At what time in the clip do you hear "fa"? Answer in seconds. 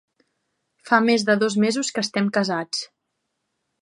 0.89-0.99